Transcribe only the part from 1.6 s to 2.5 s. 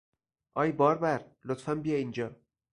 بیا اینجا!